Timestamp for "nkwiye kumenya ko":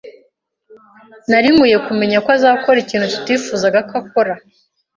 1.53-2.29